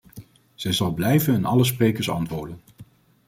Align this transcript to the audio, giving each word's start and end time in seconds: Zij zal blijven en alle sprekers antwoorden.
Zij 0.55 0.71
zal 0.73 0.93
blijven 0.93 1.33
en 1.33 1.45
alle 1.45 1.63
sprekers 1.63 2.09
antwoorden. 2.09 2.59